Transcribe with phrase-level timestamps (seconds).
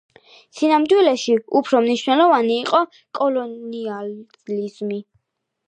[0.59, 2.81] სინამდვილეში, უფრო მნიშვნელოვანი იყო
[3.21, 5.03] კოლონიალიზმი.